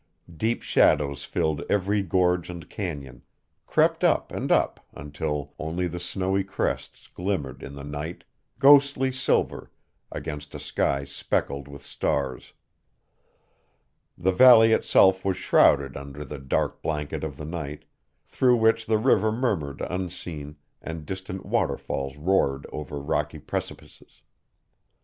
Deep 0.35 0.63
shadows 0.63 1.25
filled 1.25 1.61
every 1.69 2.01
gorge 2.01 2.49
and 2.49 2.71
canyon, 2.71 3.21
crept 3.67 4.03
up 4.03 4.31
and 4.31 4.51
up 4.51 4.79
until 4.95 5.53
only 5.59 5.85
the 5.85 5.99
snowy 5.99 6.43
crests 6.43 7.07
glimmered 7.13 7.61
in 7.61 7.75
the 7.75 7.83
night, 7.83 8.23
ghostly 8.57 9.11
silver 9.11 9.69
against 10.11 10.55
a 10.55 10.59
sky 10.59 11.03
speckled 11.03 11.67
with 11.67 11.83
stars. 11.83 12.53
The 14.17 14.31
valley 14.31 14.71
itself 14.71 15.23
was 15.23 15.37
shrouded 15.37 15.95
under 15.95 16.25
the 16.25 16.39
dark 16.39 16.81
blanket 16.81 17.23
of 17.23 17.37
the 17.37 17.45
night, 17.45 17.85
through 18.25 18.55
which 18.55 18.87
the 18.87 18.97
river 18.97 19.31
murmured 19.31 19.81
unseen 19.87 20.55
and 20.81 21.05
distant 21.05 21.45
waterfalls 21.45 22.17
roared 22.17 22.65
over 22.71 22.99
rocky 22.99 23.37
precipices. 23.37 24.23